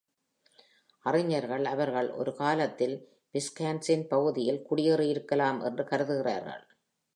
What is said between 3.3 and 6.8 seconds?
Wisconsin பகுதியில் குடியேறியிருக்கலாம என்று கருதுகிறார்கள்.